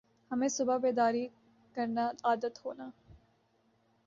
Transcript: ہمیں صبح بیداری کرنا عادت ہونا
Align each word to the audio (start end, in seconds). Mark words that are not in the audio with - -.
ہمیں 0.31 0.47
صبح 0.47 0.77
بیداری 0.77 1.27
کرنا 1.75 2.09
عادت 2.23 2.65
ہونا 2.65 2.89